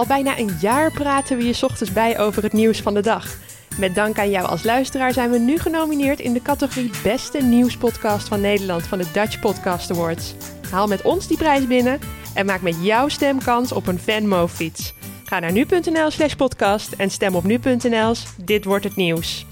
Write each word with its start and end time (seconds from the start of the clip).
Al 0.00 0.06
bijna 0.06 0.38
een 0.38 0.56
jaar 0.60 0.92
praten 0.92 1.36
we 1.36 1.44
je 1.44 1.58
ochtends 1.62 1.92
bij 1.92 2.18
over 2.18 2.42
het 2.42 2.52
nieuws 2.52 2.80
van 2.80 2.94
de 2.94 3.00
dag. 3.00 3.36
Met 3.78 3.94
dank 3.94 4.18
aan 4.18 4.30
jou 4.30 4.46
als 4.46 4.64
luisteraar 4.64 5.12
zijn 5.12 5.30
we 5.30 5.38
nu 5.38 5.58
genomineerd 5.58 6.20
in 6.20 6.32
de 6.32 6.42
categorie 6.42 6.90
Beste 7.02 7.42
Nieuwspodcast 7.42 8.28
van 8.28 8.40
Nederland 8.40 8.86
van 8.86 8.98
de 8.98 9.06
Dutch 9.12 9.40
Podcast 9.40 9.90
Awards. 9.90 10.34
Haal 10.70 10.86
met 10.86 11.02
ons 11.02 11.26
die 11.26 11.36
prijs 11.36 11.66
binnen 11.66 11.98
en 12.34 12.46
maak 12.46 12.60
met 12.60 12.76
jouw 12.82 13.08
stem 13.08 13.42
kans 13.42 13.72
op 13.72 13.86
een 13.86 13.98
Venmo-fiets. 13.98 14.94
Ga 15.24 15.38
naar 15.38 15.52
nu.nl 15.52 16.10
slash 16.10 16.34
podcast 16.34 16.92
en 16.92 17.10
stem 17.10 17.34
op 17.34 17.44
nu.nl's 17.44 18.26
Dit 18.44 18.64
Wordt 18.64 18.84
Het 18.84 18.96
Nieuws. 18.96 19.46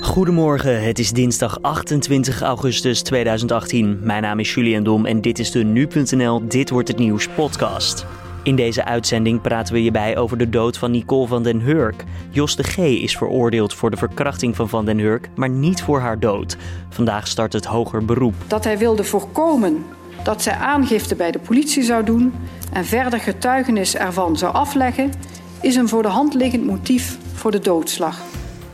Goedemorgen, 0.00 0.82
het 0.82 0.98
is 0.98 1.12
dinsdag 1.12 1.62
28 1.62 2.42
augustus 2.42 3.02
2018. 3.02 3.98
Mijn 4.02 4.22
naam 4.22 4.38
is 4.38 4.54
Julian 4.54 4.84
Dom 4.84 5.06
en 5.06 5.20
dit 5.20 5.38
is 5.38 5.50
de 5.50 5.64
Nu.nl 5.64 6.48
Dit 6.48 6.70
Wordt 6.70 6.88
Het 6.88 6.98
Nieuws 6.98 7.28
podcast. 7.28 8.06
In 8.46 8.56
deze 8.56 8.84
uitzending 8.84 9.40
praten 9.40 9.74
we 9.74 9.82
je 9.82 9.90
bij 9.90 10.16
over 10.16 10.38
de 10.38 10.48
dood 10.48 10.78
van 10.78 10.90
Nicole 10.90 11.26
van 11.26 11.42
den 11.42 11.60
Hurk. 11.60 12.04
Jos 12.30 12.56
de 12.56 12.62
G 12.62 12.78
is 12.78 13.16
veroordeeld 13.16 13.74
voor 13.74 13.90
de 13.90 13.96
verkrachting 13.96 14.56
van 14.56 14.68
Van 14.68 14.84
den 14.84 14.98
Hurk, 14.98 15.28
maar 15.34 15.48
niet 15.48 15.82
voor 15.82 16.00
haar 16.00 16.20
dood. 16.20 16.56
Vandaag 16.88 17.28
start 17.28 17.52
het 17.52 17.64
hoger 17.64 18.04
beroep. 18.04 18.34
Dat 18.46 18.64
hij 18.64 18.78
wilde 18.78 19.04
voorkomen 19.04 19.84
dat 20.22 20.42
zij 20.42 20.52
aangifte 20.52 21.14
bij 21.14 21.30
de 21.30 21.38
politie 21.38 21.82
zou 21.82 22.04
doen 22.04 22.32
en 22.72 22.84
verder 22.84 23.20
getuigenis 23.20 23.96
ervan 23.96 24.36
zou 24.36 24.54
afleggen, 24.54 25.12
is 25.60 25.74
een 25.74 25.88
voor 25.88 26.02
de 26.02 26.08
hand 26.08 26.34
liggend 26.34 26.66
motief 26.66 27.18
voor 27.34 27.50
de 27.50 27.60
doodslag. 27.60 28.20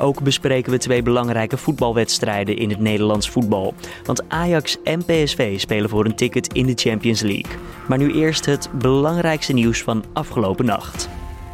Ook 0.03 0.23
bespreken 0.23 0.73
we 0.73 0.79
twee 0.79 1.03
belangrijke 1.03 1.57
voetbalwedstrijden 1.57 2.57
in 2.57 2.71
het 2.71 2.79
Nederlands 2.79 3.31
voetbal. 3.31 3.75
Want 4.05 4.29
Ajax 4.29 4.83
en 4.85 5.05
PSV 5.05 5.61
spelen 5.61 5.91
voor 5.91 6.05
een 6.05 6.17
ticket 6.17 6.53
in 6.53 6.67
de 6.67 6.73
Champions 6.75 7.21
League. 7.21 7.53
Maar 7.89 7.99
nu 7.99 8.13
eerst 8.15 8.47
het 8.47 8.69
belangrijkste 8.73 9.53
nieuws 9.53 9.83
van 9.83 10.05
afgelopen 10.13 10.65
nacht. 10.65 11.09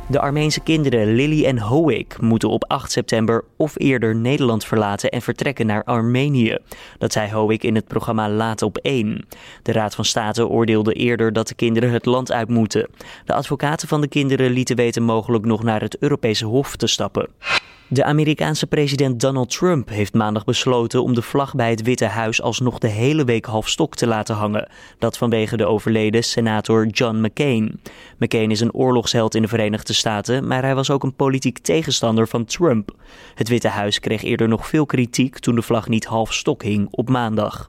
De 0.07 0.21
Armeense 0.21 0.61
kinderen 0.61 1.15
Lily 1.15 1.45
en 1.45 1.59
Hoek 1.59 2.21
moeten 2.21 2.49
op 2.49 2.65
8 2.65 2.93
september 2.93 3.45
of 3.57 3.79
eerder 3.79 4.17
Nederland 4.17 4.65
verlaten 4.65 5.11
en 5.11 5.23
vertrekken 5.23 5.67
naar 5.67 5.85
Armenië. 5.85 6.59
Dat 6.99 7.13
zei 7.13 7.33
Hoek 7.33 7.63
in 7.63 7.75
het 7.75 7.89
programma 7.89 8.29
Laat 8.31 8.63
op 8.63 8.77
1. 8.77 9.27
De 9.63 9.73
Raad 9.73 9.95
van 9.95 10.05
State 10.05 10.49
oordeelde 10.49 10.93
eerder 10.93 11.33
dat 11.33 11.49
de 11.49 11.55
kinderen 11.55 11.91
het 11.91 12.07
land 12.07 12.33
uit 12.33 12.49
moeten. 12.49 12.89
De 13.25 13.35
advocaten 13.35 13.89
van 13.89 14.01
de 14.01 14.09
kinderen 14.09 14.51
lieten 14.51 14.77
weten 14.77 15.03
mogelijk 15.03 15.45
nog 15.45 15.63
naar 15.63 15.81
het 15.81 15.99
Europese 15.99 16.47
Hof 16.47 16.77
te 16.77 16.87
stappen. 16.87 17.29
De 17.91 18.05
Amerikaanse 18.05 18.67
president 18.67 19.21
Donald 19.21 19.51
Trump 19.51 19.89
heeft 19.89 20.15
maandag 20.15 20.45
besloten 20.45 21.03
om 21.03 21.15
de 21.15 21.23
vlag 21.23 21.55
bij 21.55 21.71
het 21.71 21.83
Witte 21.83 22.05
Huis 22.05 22.43
alsnog 22.43 22.79
de 22.79 22.89
hele 22.89 23.25
week 23.25 23.45
half 23.45 23.69
stok 23.69 23.95
te 23.95 24.07
laten 24.07 24.35
hangen. 24.35 24.69
Dat 24.99 25.19
vanwege 25.19 25.57
de 25.57 25.67
overleden 25.67 26.25
senator 26.25 26.87
John 26.87 27.17
McCain. 27.17 27.81
McCain 28.19 28.51
is 28.51 28.61
een 28.61 28.73
oorlogsheld 28.73 29.35
in 29.35 29.43
de 29.43 29.49
Verenigde 29.49 29.93
Staten, 29.93 30.47
maar 30.47 30.63
hij 30.63 30.75
was 30.75 30.91
ook 30.91 31.03
een 31.03 31.15
politiek 31.15 31.59
tegenstander 31.59 32.29
van 32.29 32.45
Trump. 32.45 32.91
Het 33.35 33.49
Witte 33.49 33.69
Huis 33.69 34.01
kreeg 34.01 34.23
eerder 34.23 34.49
nog 34.49 34.69
veel 34.69 34.87
kritiek 34.87 35.39
toen 35.39 35.55
de 35.55 35.63
vlag 35.63 35.89
niet 35.89 36.05
half 36.05 36.35
stok 36.35 36.63
hing 36.63 36.89
op 36.91 37.09
maandag. 37.09 37.67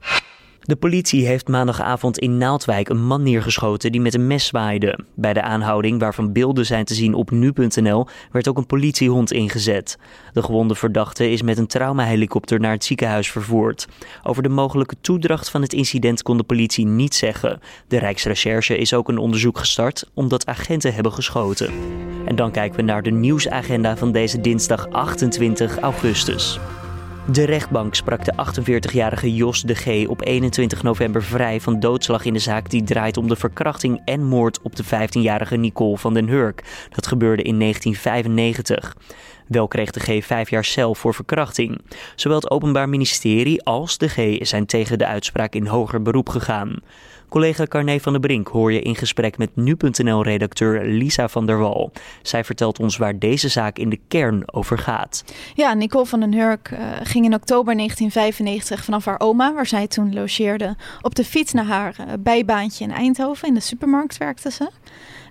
De 0.70 0.76
politie 0.76 1.26
heeft 1.26 1.48
maandagavond 1.48 2.18
in 2.18 2.38
Naaldwijk 2.38 2.88
een 2.88 3.06
man 3.06 3.22
neergeschoten 3.22 3.92
die 3.92 4.00
met 4.00 4.14
een 4.14 4.26
mes 4.26 4.46
zwaaide. 4.46 4.98
Bij 5.14 5.32
de 5.32 5.42
aanhouding, 5.42 6.00
waarvan 6.00 6.32
beelden 6.32 6.66
zijn 6.66 6.84
te 6.84 6.94
zien 6.94 7.14
op 7.14 7.30
nu.nl, 7.30 8.06
werd 8.32 8.48
ook 8.48 8.56
een 8.56 8.66
politiehond 8.66 9.32
ingezet. 9.32 9.98
De 10.32 10.42
gewonde 10.42 10.74
verdachte 10.74 11.30
is 11.30 11.42
met 11.42 11.58
een 11.58 11.66
traumahelikopter 11.66 12.60
naar 12.60 12.72
het 12.72 12.84
ziekenhuis 12.84 13.30
vervoerd. 13.30 13.88
Over 14.22 14.42
de 14.42 14.48
mogelijke 14.48 14.96
toedracht 15.00 15.50
van 15.50 15.62
het 15.62 15.72
incident 15.72 16.22
kon 16.22 16.36
de 16.36 16.42
politie 16.42 16.86
niet 16.86 17.14
zeggen. 17.14 17.60
De 17.88 17.98
Rijksrecherche 17.98 18.78
is 18.78 18.94
ook 18.94 19.08
een 19.08 19.18
onderzoek 19.18 19.58
gestart 19.58 20.10
omdat 20.14 20.46
agenten 20.46 20.94
hebben 20.94 21.12
geschoten. 21.12 21.72
En 22.24 22.36
dan 22.36 22.50
kijken 22.50 22.76
we 22.76 22.82
naar 22.82 23.02
de 23.02 23.10
nieuwsagenda 23.10 23.96
van 23.96 24.12
deze 24.12 24.40
dinsdag 24.40 24.90
28 24.90 25.78
augustus. 25.78 26.58
De 27.26 27.44
rechtbank 27.44 27.94
sprak 27.94 28.24
de 28.24 28.32
48-jarige 28.32 29.34
Jos 29.34 29.62
de 29.62 29.74
G 29.74 30.08
op 30.08 30.26
21 30.26 30.82
november 30.82 31.22
vrij 31.22 31.60
van 31.60 31.80
doodslag 31.80 32.24
in 32.24 32.32
de 32.32 32.38
zaak 32.38 32.70
die 32.70 32.82
draait 32.82 33.16
om 33.16 33.28
de 33.28 33.36
verkrachting 33.36 34.00
en 34.04 34.24
moord 34.24 34.62
op 34.62 34.76
de 34.76 34.84
15-jarige 34.84 35.56
Nicole 35.56 35.98
van 35.98 36.14
den 36.14 36.28
Hurk. 36.28 36.88
Dat 36.88 37.06
gebeurde 37.06 37.42
in 37.42 37.58
1995. 37.58 38.96
Wel 39.50 39.68
kreeg 39.68 39.90
de 39.90 40.00
G 40.00 40.24
vijf 40.24 40.50
jaar 40.50 40.64
cel 40.64 40.94
voor 40.94 41.14
verkrachting. 41.14 41.80
Zowel 42.14 42.36
het 42.38 42.50
Openbaar 42.50 42.88
Ministerie 42.88 43.62
als 43.62 43.98
de 43.98 44.08
G 44.08 44.46
zijn 44.46 44.66
tegen 44.66 44.98
de 44.98 45.06
uitspraak 45.06 45.54
in 45.54 45.66
hoger 45.66 46.02
beroep 46.02 46.28
gegaan. 46.28 46.76
Collega 47.28 47.64
Carne 47.64 48.00
van 48.00 48.12
der 48.12 48.20
Brink 48.20 48.48
hoor 48.48 48.72
je 48.72 48.82
in 48.82 48.96
gesprek 48.96 49.38
met 49.38 49.50
nu.nl-redacteur 49.54 50.84
Lisa 50.84 51.28
van 51.28 51.46
der 51.46 51.58
Wal. 51.58 51.92
Zij 52.22 52.44
vertelt 52.44 52.78
ons 52.78 52.96
waar 52.96 53.18
deze 53.18 53.48
zaak 53.48 53.78
in 53.78 53.88
de 53.88 53.98
kern 54.08 54.52
over 54.54 54.78
gaat. 54.78 55.24
Ja, 55.54 55.74
Nicole 55.74 56.06
van 56.06 56.20
den 56.20 56.32
Hurk 56.32 56.70
uh, 56.70 56.78
ging 57.02 57.24
in 57.24 57.34
oktober 57.34 57.76
1995 57.76 58.84
vanaf 58.84 59.04
haar 59.04 59.20
oma, 59.20 59.54
waar 59.54 59.66
zij 59.66 59.86
toen 59.86 60.14
logeerde, 60.14 60.76
op 61.00 61.14
de 61.14 61.24
fiets 61.24 61.52
naar 61.52 61.66
haar 61.66 61.96
uh, 62.00 62.06
bijbaantje 62.18 62.84
in 62.84 62.92
Eindhoven. 62.92 63.48
In 63.48 63.54
de 63.54 63.60
supermarkt 63.60 64.16
werkte 64.16 64.50
ze. 64.50 64.70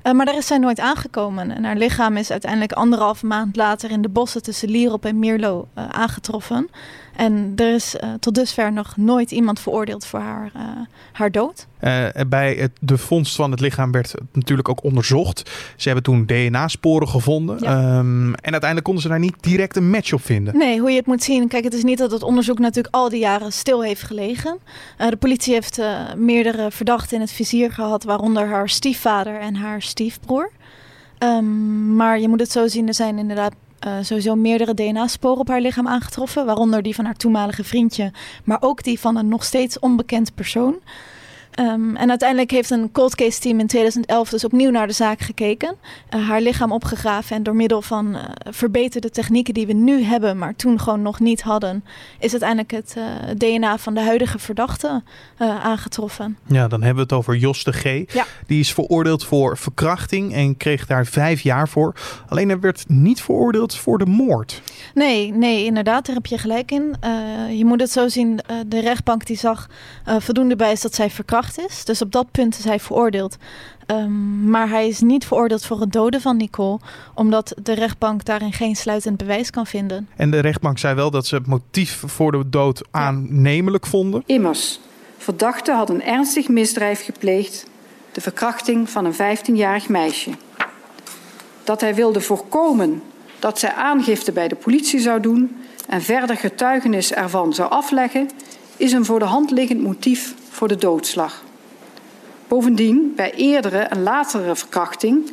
Uh, 0.03 0.13
maar 0.13 0.25
daar 0.25 0.37
is 0.37 0.47
zij 0.47 0.57
nooit 0.57 0.79
aangekomen. 0.79 1.51
En 1.51 1.63
haar 1.63 1.75
lichaam 1.75 2.17
is 2.17 2.31
uiteindelijk 2.31 2.71
anderhalve 2.71 3.25
maand 3.25 3.55
later 3.55 3.91
in 3.91 4.01
de 4.01 4.09
bossen 4.09 4.43
tussen 4.43 4.69
Lierop 4.69 5.05
en 5.05 5.19
Mierlo 5.19 5.67
uh, 5.77 5.89
aangetroffen. 5.89 6.69
En 7.19 7.53
er 7.55 7.73
is 7.73 7.95
uh, 7.95 8.13
tot 8.19 8.35
dusver 8.35 8.73
nog 8.73 8.97
nooit 8.97 9.31
iemand 9.31 9.59
veroordeeld 9.59 10.05
voor 10.05 10.19
haar, 10.19 10.51
haar 11.11 11.31
dood. 11.31 11.67
bij 12.27 12.55
het, 12.55 12.71
de 12.79 12.97
vondst 12.97 13.35
van 13.35 13.51
het 13.51 13.59
lichaam 13.59 13.91
werd 13.91 14.13
natuurlijk 14.33 14.69
ook 14.69 14.83
onderzocht. 14.83 15.51
Ze 15.75 15.89
hebben 15.89 16.03
toen 16.03 16.25
DNA-sporen 16.25 17.07
gevonden. 17.07 17.57
Ja. 17.59 17.97
Um, 17.97 18.33
en 18.35 18.51
uiteindelijk 18.51 18.83
konden 18.83 19.03
ze 19.03 19.09
daar 19.09 19.19
niet 19.19 19.35
direct 19.39 19.75
een 19.75 19.89
match 19.89 20.13
op 20.13 20.21
vinden. 20.21 20.57
Nee, 20.57 20.79
hoe 20.79 20.89
je 20.89 20.97
het 20.97 21.05
moet 21.05 21.23
zien. 21.23 21.47
Kijk, 21.47 21.63
het 21.63 21.73
is 21.73 21.83
niet 21.83 21.97
dat 21.97 22.11
het 22.11 22.23
onderzoek 22.23 22.59
natuurlijk 22.59 22.95
al 22.95 23.09
die 23.09 23.19
jaren 23.19 23.51
stil 23.51 23.83
heeft 23.83 24.01
gelegen. 24.01 24.59
de 24.97 25.17
politie 25.17 25.53
heeft 25.53 25.81
meerdere 26.15 26.71
verdachten 26.71 27.15
in 27.15 27.21
het 27.21 27.31
vizier 27.31 27.71
gehad, 27.71 28.03
waaronder 28.03 28.47
haar 28.47 28.69
stiefvader 28.69 29.39
en 29.39 29.55
haar 29.55 29.81
stiefbroer. 29.81 30.51
Um, 31.19 31.95
maar 31.95 32.19
je 32.19 32.29
moet 32.29 32.39
het 32.39 32.51
zo 32.51 32.67
zien, 32.67 32.87
er 32.87 32.93
zijn 32.93 33.17
inderdaad 33.17 33.53
uh, 33.87 33.93
sowieso 34.01 34.35
meerdere 34.35 34.73
DNA-sporen 34.73 35.39
op 35.39 35.47
haar 35.47 35.61
lichaam 35.61 35.87
aangetroffen. 35.87 36.45
Waaronder 36.45 36.81
die 36.81 36.95
van 36.95 37.05
haar 37.05 37.15
toenmalige 37.15 37.63
vriendje, 37.63 38.11
maar 38.43 38.57
ook 38.61 38.83
die 38.83 38.99
van 38.99 39.15
een 39.15 39.27
nog 39.27 39.43
steeds 39.43 39.79
onbekend 39.79 40.35
persoon. 40.35 40.75
Um, 41.59 41.95
en 41.95 42.09
uiteindelijk 42.09 42.51
heeft 42.51 42.69
een 42.69 42.91
cold 42.91 43.15
case 43.15 43.39
team 43.39 43.59
in 43.59 43.67
2011 43.67 44.29
dus 44.29 44.45
opnieuw 44.45 44.71
naar 44.71 44.87
de 44.87 44.93
zaak 44.93 45.19
gekeken. 45.19 45.75
Uh, 46.15 46.27
haar 46.29 46.41
lichaam 46.41 46.71
opgegraven 46.71 47.35
en 47.35 47.43
door 47.43 47.55
middel 47.55 47.81
van 47.81 48.15
uh, 48.15 48.21
verbeterde 48.49 49.09
technieken 49.09 49.53
die 49.53 49.67
we 49.67 49.73
nu 49.73 50.03
hebben, 50.03 50.37
maar 50.37 50.55
toen 50.55 50.79
gewoon 50.79 51.01
nog 51.01 51.19
niet 51.19 51.41
hadden, 51.41 51.83
is 52.19 52.31
uiteindelijk 52.31 52.71
het 52.71 52.95
uh, 52.97 53.03
DNA 53.37 53.77
van 53.77 53.93
de 53.93 54.01
huidige 54.01 54.39
verdachte 54.39 55.03
aangetroffen. 55.37 56.37
Ja, 56.45 56.67
dan 56.67 56.81
hebben 56.81 57.07
we 57.07 57.15
het 57.15 57.19
over 57.19 57.35
Jos 57.35 57.63
de 57.63 57.71
G. 57.71 58.13
Ja. 58.13 58.25
Die 58.47 58.59
is 58.59 58.73
veroordeeld 58.73 59.25
voor 59.25 59.57
verkrachting 59.57 60.33
en 60.33 60.57
kreeg 60.57 60.85
daar 60.85 61.05
vijf 61.05 61.41
jaar 61.41 61.69
voor. 61.69 61.95
Alleen 62.27 62.49
hij 62.49 62.59
werd 62.59 62.83
niet 62.87 63.21
veroordeeld 63.21 63.75
voor 63.75 63.97
de 63.97 64.05
moord. 64.05 64.61
Nee, 64.93 65.33
nee, 65.33 65.65
inderdaad, 65.65 66.05
daar 66.05 66.15
heb 66.15 66.25
je 66.25 66.37
gelijk 66.37 66.71
in. 66.71 66.95
je 67.57 67.65
moet 67.65 67.81
het 67.81 67.91
zo 67.91 68.07
zien, 68.07 68.39
de 68.67 68.79
rechtbank 68.79 69.25
die 69.25 69.37
zag 69.37 69.69
voldoende 70.05 70.55
bij 70.55 70.71
is 70.71 70.81
dat 70.81 70.95
zij 70.95 71.09
verkracht 71.09 71.48
is. 71.57 71.85
Dus 71.85 72.01
op 72.01 72.11
dat 72.11 72.31
punt 72.31 72.57
is 72.57 72.63
hij 72.63 72.79
veroordeeld. 72.79 73.37
Um, 73.87 74.49
maar 74.49 74.69
hij 74.69 74.87
is 74.87 75.01
niet 75.01 75.25
veroordeeld 75.25 75.65
voor 75.65 75.79
het 75.79 75.91
doden 75.91 76.21
van 76.21 76.37
Nicole, 76.37 76.79
omdat 77.13 77.53
de 77.63 77.73
rechtbank 77.73 78.25
daarin 78.25 78.53
geen 78.53 78.75
sluitend 78.75 79.17
bewijs 79.17 79.49
kan 79.49 79.65
vinden. 79.65 80.09
En 80.15 80.31
de 80.31 80.39
rechtbank 80.39 80.77
zei 80.77 80.95
wel 80.95 81.11
dat 81.11 81.25
ze 81.25 81.35
het 81.35 81.47
motief 81.47 82.03
voor 82.05 82.31
de 82.31 82.49
dood 82.49 82.81
aannemelijk 82.91 83.85
vonden. 83.85 84.23
Immers, 84.25 84.79
verdachte 85.17 85.71
had 85.71 85.89
een 85.89 86.03
ernstig 86.03 86.47
misdrijf 86.47 87.05
gepleegd, 87.05 87.65
de 88.11 88.21
verkrachting 88.21 88.89
van 88.89 89.05
een 89.05 89.37
15-jarig 89.37 89.89
meisje. 89.89 90.31
Dat 91.63 91.81
hij 91.81 91.95
wilde 91.95 92.21
voorkomen 92.21 93.01
dat 93.39 93.59
zij 93.59 93.73
aangifte 93.73 94.31
bij 94.31 94.47
de 94.47 94.55
politie 94.55 94.99
zou 94.99 95.19
doen 95.19 95.57
en 95.87 96.01
verder 96.01 96.37
getuigenis 96.37 97.13
ervan 97.13 97.53
zou 97.53 97.69
afleggen, 97.69 98.29
is 98.77 98.91
een 98.91 99.05
voor 99.05 99.19
de 99.19 99.25
hand 99.25 99.51
liggend 99.51 99.81
motief 99.81 100.35
voor 100.49 100.67
de 100.67 100.75
doodslag. 100.75 101.43
Bovendien, 102.47 103.13
bij 103.15 103.33
eerdere 103.33 103.79
en 103.79 104.03
latere 104.03 104.55
verkrachting 104.55 105.31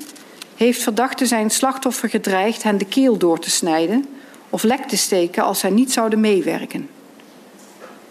heeft 0.57 0.83
verdachte 0.83 1.27
zijn 1.27 1.51
slachtoffer 1.51 2.09
gedreigd 2.09 2.63
hen 2.63 2.79
de 2.79 2.85
keel 2.85 3.17
door 3.17 3.39
te 3.39 3.51
snijden 3.51 4.07
of 4.51 4.63
lek 4.63 4.89
te 4.89 4.97
steken 4.97 5.45
als 5.45 5.59
zij 5.59 5.71
niet 5.71 5.93
zouden 5.93 6.21
meewerken. 6.21 6.89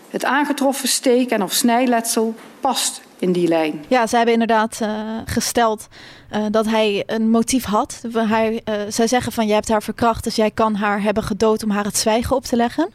Het 0.09 0.25
aangetroffen 0.25 0.87
steek- 0.87 1.31
en 1.31 1.43
of 1.43 1.53
snijletsel 1.53 2.35
past 2.59 3.01
in 3.19 3.31
die 3.31 3.47
lijn. 3.47 3.85
Ja, 3.87 4.07
zij 4.07 4.17
hebben 4.17 4.33
inderdaad 4.33 4.79
uh, 4.81 4.89
gesteld 5.25 5.87
uh, 6.33 6.45
dat 6.51 6.65
hij 6.65 7.03
een 7.05 7.29
motief 7.29 7.63
had. 7.63 8.01
Hij, 8.13 8.61
uh, 8.69 8.75
zij 8.89 9.07
zeggen 9.07 9.31
van, 9.31 9.45
jij 9.45 9.55
hebt 9.55 9.69
haar 9.69 9.83
verkracht, 9.83 10.23
dus 10.23 10.35
jij 10.35 10.51
kan 10.51 10.75
haar 10.75 11.01
hebben 11.01 11.23
gedood 11.23 11.63
om 11.63 11.69
haar 11.69 11.85
het 11.85 11.97
zwijgen 11.97 12.35
op 12.35 12.43
te 12.43 12.55
leggen. 12.55 12.89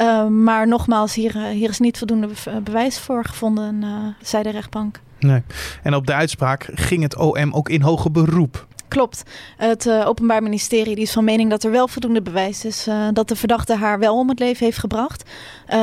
Uh, 0.00 0.26
maar 0.26 0.68
nogmaals, 0.68 1.14
hier, 1.14 1.36
hier 1.36 1.68
is 1.68 1.78
niet 1.78 1.98
voldoende 1.98 2.28
bewijs 2.64 2.98
voor 2.98 3.24
gevonden, 3.24 3.82
uh, 3.82 3.90
zei 4.22 4.42
de 4.42 4.50
rechtbank. 4.50 5.00
Nee. 5.18 5.42
En 5.82 5.94
op 5.94 6.06
de 6.06 6.14
uitspraak 6.14 6.70
ging 6.74 7.02
het 7.02 7.16
OM 7.16 7.52
ook 7.52 7.68
in 7.68 7.80
hoger 7.80 8.10
beroep. 8.10 8.66
Klopt. 8.88 9.22
Het 9.56 9.86
uh, 9.86 10.06
Openbaar 10.06 10.42
Ministerie 10.42 10.94
die 10.94 11.04
is 11.04 11.12
van 11.12 11.24
mening 11.24 11.50
dat 11.50 11.64
er 11.64 11.70
wel 11.70 11.88
voldoende 11.88 12.22
bewijs 12.22 12.64
is 12.64 12.88
uh, 12.88 13.08
dat 13.12 13.28
de 13.28 13.36
verdachte 13.36 13.74
haar 13.74 13.98
wel 13.98 14.18
om 14.18 14.28
het 14.28 14.38
leven 14.38 14.64
heeft 14.64 14.78
gebracht. 14.78 15.30
Uh, 15.72 15.78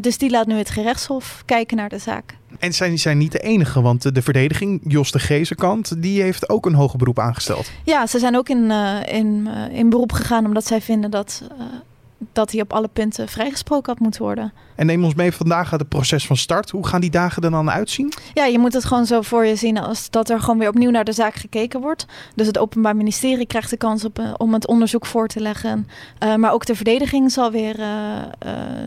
dus 0.00 0.18
die 0.18 0.30
laat 0.30 0.46
nu 0.46 0.54
het 0.54 0.70
gerechtshof 0.70 1.42
kijken 1.44 1.76
naar 1.76 1.88
de 1.88 1.98
zaak. 1.98 2.36
En 2.58 2.72
zij 2.72 2.96
zijn 2.96 3.18
niet 3.18 3.32
de 3.32 3.38
enige, 3.38 3.80
want 3.80 4.14
de 4.14 4.22
verdediging, 4.22 4.80
Jos 4.86 5.10
de 5.10 5.18
Gezenkant, 5.18 6.02
die 6.02 6.22
heeft 6.22 6.48
ook 6.48 6.66
een 6.66 6.74
hoger 6.74 6.98
beroep 6.98 7.18
aangesteld. 7.18 7.70
Ja, 7.84 8.06
ze 8.06 8.18
zijn 8.18 8.36
ook 8.36 8.48
in, 8.48 8.70
in, 9.06 9.48
in 9.70 9.90
beroep 9.90 10.12
gegaan 10.12 10.44
omdat 10.44 10.66
zij 10.66 10.80
vinden 10.80 11.10
dat 11.10 11.42
dat 12.32 12.52
hij 12.52 12.60
op 12.60 12.72
alle 12.72 12.88
punten 12.88 13.28
vrijgesproken 13.28 13.92
had 13.92 14.00
moeten 14.00 14.22
worden. 14.22 14.52
En 14.74 14.86
neem 14.86 15.04
ons 15.04 15.14
mee, 15.14 15.32
vandaag 15.32 15.68
gaat 15.68 15.80
het 15.80 15.88
proces 15.88 16.26
van 16.26 16.36
start. 16.36 16.70
Hoe 16.70 16.86
gaan 16.86 17.00
die 17.00 17.10
dagen 17.10 17.42
er 17.42 17.50
dan 17.50 17.70
uitzien? 17.70 18.12
Ja, 18.34 18.44
je 18.44 18.58
moet 18.58 18.72
het 18.72 18.84
gewoon 18.84 19.06
zo 19.06 19.20
voor 19.20 19.46
je 19.46 19.56
zien 19.56 19.78
als 19.78 20.10
dat 20.10 20.30
er 20.30 20.40
gewoon 20.40 20.58
weer 20.58 20.68
opnieuw 20.68 20.90
naar 20.90 21.04
de 21.04 21.12
zaak 21.12 21.34
gekeken 21.34 21.80
wordt. 21.80 22.06
Dus 22.34 22.46
het 22.46 22.58
Openbaar 22.58 22.96
Ministerie 22.96 23.46
krijgt 23.46 23.70
de 23.70 23.76
kans 23.76 24.04
op, 24.04 24.18
uh, 24.18 24.34
om 24.36 24.52
het 24.52 24.66
onderzoek 24.66 25.06
voor 25.06 25.28
te 25.28 25.40
leggen. 25.40 25.88
Uh, 26.22 26.34
maar 26.34 26.52
ook 26.52 26.66
de 26.66 26.74
verdediging 26.74 27.32
zal 27.32 27.50
weer 27.50 27.78
uh, 27.78 27.86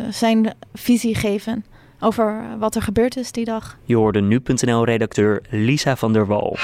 zijn 0.10 0.54
visie 0.74 1.16
geven 1.16 1.66
over 2.00 2.44
wat 2.60 2.76
er 2.76 2.82
gebeurd 2.82 3.18
is 3.18 3.32
die 3.32 3.46
dag. 3.46 3.78
Je 3.84 3.96
hoorde 3.96 4.22
nu.nl-redacteur 4.22 5.42
Lisa 5.50 5.96
van 5.96 6.14
der 6.14 6.28
Wal. 6.28 6.58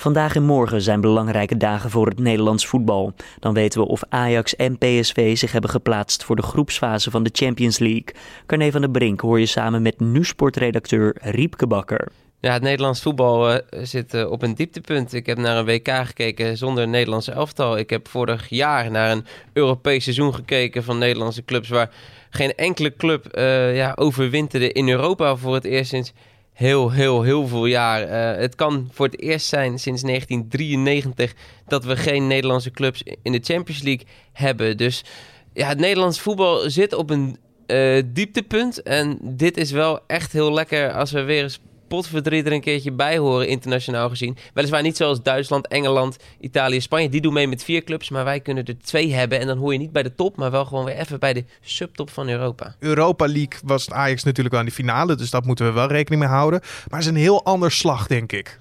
Vandaag 0.00 0.34
en 0.34 0.42
morgen 0.42 0.82
zijn 0.82 1.00
belangrijke 1.00 1.56
dagen 1.56 1.90
voor 1.90 2.06
het 2.06 2.18
Nederlands 2.18 2.66
voetbal. 2.66 3.12
Dan 3.38 3.54
weten 3.54 3.80
we 3.80 3.86
of 3.86 4.02
Ajax 4.08 4.56
en 4.56 4.78
PSV 4.78 5.36
zich 5.38 5.52
hebben 5.52 5.70
geplaatst 5.70 6.24
voor 6.24 6.36
de 6.36 6.42
groepsfase 6.42 7.10
van 7.10 7.22
de 7.22 7.30
Champions 7.32 7.78
League. 7.78 8.14
Carne 8.46 8.70
van 8.70 8.80
der 8.80 8.90
Brink 8.90 9.20
hoor 9.20 9.40
je 9.40 9.46
samen 9.46 9.82
met 9.82 10.00
nu-sportredacteur 10.00 11.16
Riepke 11.20 11.66
Bakker. 11.66 12.08
Ja, 12.40 12.52
het 12.52 12.62
Nederlands 12.62 13.02
voetbal 13.02 13.52
uh, 13.52 13.58
zit 13.70 14.14
uh, 14.14 14.30
op 14.30 14.42
een 14.42 14.54
dieptepunt. 14.54 15.12
Ik 15.12 15.26
heb 15.26 15.38
naar 15.38 15.56
een 15.56 15.64
WK 15.64 15.88
gekeken 15.88 16.56
zonder 16.56 16.88
Nederlandse 16.88 17.32
elftal. 17.32 17.78
Ik 17.78 17.90
heb 17.90 18.08
vorig 18.08 18.48
jaar 18.48 18.90
naar 18.90 19.10
een 19.10 19.24
Europees 19.52 20.02
seizoen 20.02 20.34
gekeken 20.34 20.84
van 20.84 20.98
Nederlandse 20.98 21.44
clubs... 21.44 21.68
waar 21.68 21.90
geen 22.30 22.54
enkele 22.54 22.96
club 22.96 23.36
uh, 23.38 23.76
ja, 23.76 23.92
overwinterde 23.96 24.72
in 24.72 24.88
Europa 24.88 25.36
voor 25.36 25.54
het 25.54 25.64
eerst 25.64 25.90
sinds 25.90 26.12
heel, 26.60 26.90
heel, 26.90 27.22
heel 27.22 27.46
veel 27.46 27.66
jaar. 27.66 28.08
Uh, 28.08 28.40
het 28.40 28.54
kan 28.54 28.88
voor 28.92 29.06
het 29.06 29.20
eerst 29.20 29.46
zijn 29.46 29.78
sinds 29.78 30.02
1993 30.02 31.34
dat 31.66 31.84
we 31.84 31.96
geen 31.96 32.26
Nederlandse 32.26 32.70
clubs 32.70 33.02
in 33.22 33.32
de 33.32 33.40
Champions 33.42 33.82
League 33.82 34.06
hebben. 34.32 34.76
Dus 34.76 35.04
ja, 35.52 35.68
het 35.68 35.78
Nederlands 35.78 36.20
voetbal 36.20 36.70
zit 36.70 36.92
op 36.92 37.10
een 37.10 37.36
uh, 37.66 38.02
dieptepunt. 38.06 38.82
En 38.82 39.18
dit 39.22 39.56
is 39.56 39.70
wel 39.70 40.00
echt 40.06 40.32
heel 40.32 40.52
lekker 40.52 40.92
als 40.92 41.12
we 41.12 41.22
weer 41.22 41.42
eens 41.42 41.60
potverdriet 41.90 42.46
er 42.46 42.52
een 42.52 42.60
keertje 42.60 42.92
bij 42.92 43.18
horen, 43.18 43.48
internationaal 43.48 44.08
gezien. 44.08 44.36
Weliswaar 44.54 44.82
niet 44.82 44.96
zoals 44.96 45.22
Duitsland, 45.22 45.68
Engeland, 45.68 46.16
Italië, 46.40 46.80
Spanje. 46.80 47.08
Die 47.08 47.20
doen 47.20 47.32
mee 47.32 47.48
met 47.48 47.64
vier 47.64 47.84
clubs, 47.84 48.10
maar 48.10 48.24
wij 48.24 48.40
kunnen 48.40 48.64
er 48.64 48.78
twee 48.78 49.12
hebben. 49.12 49.40
En 49.40 49.46
dan 49.46 49.58
hoor 49.58 49.72
je 49.72 49.78
niet 49.78 49.92
bij 49.92 50.02
de 50.02 50.14
top, 50.14 50.36
maar 50.36 50.50
wel 50.50 50.64
gewoon 50.64 50.84
weer 50.84 50.96
even 50.96 51.20
bij 51.20 51.32
de 51.32 51.44
subtop 51.60 52.10
van 52.10 52.28
Europa. 52.28 52.74
Europa 52.78 53.26
League 53.26 53.60
was 53.64 53.90
Ajax 53.90 54.22
natuurlijk 54.22 54.54
wel 54.54 54.64
in 54.64 54.70
de 54.70 54.74
finale, 54.74 55.14
dus 55.14 55.30
dat 55.30 55.44
moeten 55.44 55.66
we 55.66 55.72
wel 55.72 55.88
rekening 55.88 56.22
mee 56.22 56.30
houden. 56.30 56.60
Maar 56.60 56.98
het 56.98 57.08
is 57.08 57.14
een 57.14 57.16
heel 57.16 57.44
ander 57.44 57.70
slag, 57.70 58.06
denk 58.06 58.32
ik. 58.32 58.58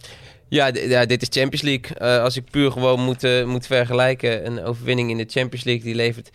Ja, 0.50 0.72
ja, 0.74 1.06
dit 1.06 1.22
is 1.22 1.28
Champions 1.31 1.62
League. 1.62 2.01
Uh, 2.01 2.24
als 2.24 2.36
ik 2.36 2.50
puur 2.51 2.72
gewoon 2.72 3.00
moet, 3.00 3.24
uh, 3.24 3.46
moet 3.46 3.66
vergelijken, 3.66 4.46
een 4.46 4.63
overwinning 4.63 5.10
in 5.10 5.18
de 5.18 5.25
Champions 5.28 5.66
League 5.66 5.84
die 5.84 5.96
levert 5.96 6.30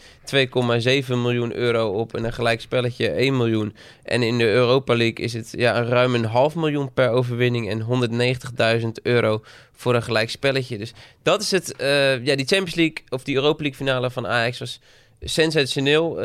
2,7 1.06 1.08
miljoen 1.08 1.54
euro 1.54 1.88
op 2.00 2.14
en 2.14 2.24
een 2.24 2.32
gelijk 2.32 2.60
spelletje 2.60 3.10
1 3.10 3.36
miljoen. 3.36 3.76
En 4.02 4.22
in 4.22 4.38
de 4.38 4.50
Europa 4.50 4.96
League 4.96 5.24
is 5.24 5.32
het 5.32 5.52
ja, 5.56 5.82
ruim 5.82 6.14
een 6.14 6.24
half 6.24 6.54
miljoen 6.54 6.92
per 6.92 7.10
overwinning 7.10 7.70
en 7.70 8.80
190.000 8.80 8.88
euro 9.02 9.42
voor 9.72 9.94
een 9.94 10.02
gelijk 10.02 10.30
spelletje. 10.30 10.78
Dus 10.78 10.92
dat 11.22 11.42
is 11.42 11.50
het. 11.50 11.74
Uh, 11.80 12.24
ja, 12.24 12.36
die 12.36 12.46
Champions 12.46 12.74
League 12.74 12.96
of 13.08 13.24
die 13.24 13.34
Europa 13.34 13.62
League 13.62 13.86
finale 13.86 14.10
van 14.10 14.26
Ajax 14.26 14.58
was 14.58 14.80
sensationeel, 15.20 16.22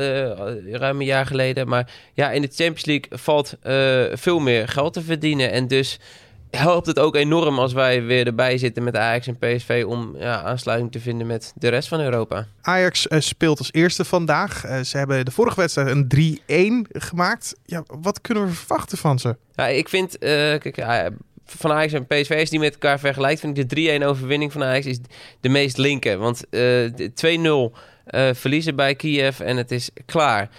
ruim 0.71 1.00
een 1.00 1.06
jaar 1.06 1.25
geleden. 1.25 1.68
Maar 1.68 1.91
ja, 2.13 2.31
in 2.31 2.41
de 2.41 2.50
Champions 2.53 2.86
League 2.86 3.18
valt 3.18 3.57
veel 4.21 4.39
meer 4.39 4.68
geld 4.68 4.94
te 4.94 5.01
verdienen 5.01 5.51
en 5.51 5.68
dus 5.68 6.00
helpt 6.51 6.88
het 6.88 7.00
ook 7.00 7.16
enorm 7.16 7.60
als 7.60 7.74
wij 7.74 8.04
weer 8.04 8.25
erbij 8.25 8.57
zitten 8.57 8.84
met 8.84 8.96
Ajax 8.96 9.28
en 9.28 9.38
PSV 9.38 9.84
om 9.88 10.16
ja, 10.18 10.42
aansluiting 10.42 10.92
te 10.92 11.00
vinden 11.00 11.28
met 11.28 11.54
de 11.56 11.68
rest 11.68 11.88
van 11.88 12.00
Europa. 12.00 12.48
Ajax 12.62 13.07
uh, 13.07 13.19
speelt 13.19 13.57
als 13.57 13.74
eerste 13.74 14.06
vandaag. 14.06 14.66
Uh, 14.66 14.80
ze 14.80 14.98
hebben 14.98 15.25
de 15.25 15.31
vorige 15.31 15.60
wedstrijd 15.60 15.88
een 15.88 16.88
3-1 16.88 16.98
gemaakt. 17.00 17.56
Ja, 17.66 17.84
wat 17.88 18.22
kunnen 18.22 18.46
we 18.46 18.51
verwachten 18.54 18.98
van 18.98 19.19
ze? 19.19 19.36
Ja, 19.56 19.68
ik 19.68 19.90
vind, 19.90 20.13
uh, 20.13 20.19
kijk, 20.19 21.12
van 21.46 21.72
Ajax 21.72 21.94
en 21.94 22.07
PSV, 22.07 22.38
als 22.40 22.50
die 22.50 22.60
met 22.60 22.74
elkaar 22.74 23.00
vergelijkt, 23.00 23.40
vind 23.40 23.57
ik 23.57 23.69
de 23.69 24.00
3-1 24.00 24.06
overwinning 24.06 24.51
van 24.51 24.63
Ajax 24.63 24.86
is 24.86 25.00
de 25.40 25.50
meest 25.50 25.78
linker. 25.78 26.18
Want 26.18 26.46
2-0 26.46 26.50
verliezen 28.34 28.75
bij 28.75 28.96
Kiev 28.96 29.40
en 29.40 29.57
het 29.57 29.72
is 29.72 29.90
klaar 30.06 30.50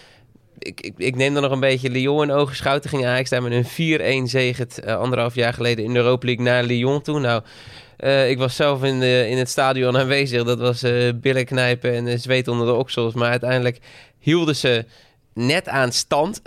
ik, 0.61 0.81
ik, 0.81 0.95
ik, 0.97 1.17
neem 1.17 1.35
dan 1.35 1.43
nog 1.43 1.53
een 1.53 1.61
beetje 1.61 1.91
Lyon 1.91 2.23
in 2.23 2.31
ogen 2.31 2.81
Toen 2.81 2.91
ging 2.91 3.07
Ajax 3.07 3.31
daar 3.31 3.43
met 3.43 3.53
een 3.53 4.25
4-1 4.27 4.31
zege 4.31 4.67
uh, 4.85 4.97
anderhalf 4.97 5.35
jaar 5.35 5.53
geleden 5.53 5.85
in 5.85 5.93
de 5.93 5.99
Europa 5.99 6.27
League 6.27 6.45
naar 6.45 6.65
Lyon 6.65 7.03
toe. 7.03 7.21
Nou, 7.21 7.43
uh, 7.99 8.31
ik 8.31 8.39
was 8.39 8.57
zelf 8.57 8.83
in, 8.83 9.01
de, 9.01 9.27
in 9.29 9.39
het 9.39 9.49
stadion 9.49 9.99
aanwezig. 9.99 10.45
Dat 10.45 10.59
was 10.59 10.85
uh, 10.85 11.13
billen 11.15 11.45
knijpen 11.45 12.09
en 12.09 12.21
zweet 12.21 12.49
onder 12.49 12.67
de 12.67 12.73
oksels. 12.73 13.15
Maar 13.15 13.31
uiteindelijk 13.31 13.79
hielden 14.19 14.57
ze 14.57 14.85
net 15.35 15.69
aan 15.69 15.93
stand. 15.93 16.43